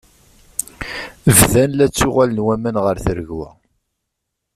[1.37, 3.49] Bdan la ttuɣalen waman ɣer tregwa.